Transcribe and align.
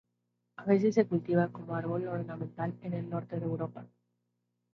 A 0.57 0.63
veces 0.65 0.95
se 0.95 1.05
cultiva 1.05 1.49
como 1.49 1.75
árbol 1.75 2.07
ornamental 2.07 2.73
en 2.81 2.95
el 2.95 3.07
norte 3.07 3.39
de 3.39 3.45
Europa. 3.45 3.85